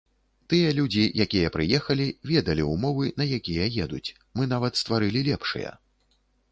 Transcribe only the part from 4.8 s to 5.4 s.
стварылі